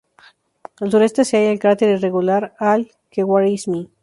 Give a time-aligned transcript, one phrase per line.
[0.79, 3.87] Al sureste se halla el cráter irregular Al-Khwarizmi.